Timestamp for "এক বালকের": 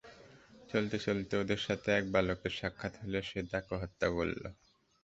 1.91-2.53